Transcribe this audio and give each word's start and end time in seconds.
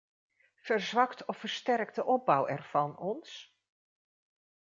Verzwakt 0.61 1.25
of 1.25 1.37
versterkt 1.37 1.95
de 1.95 2.03
opbouw 2.15 2.47
ervan 2.47 2.97
ons?". 2.97 3.57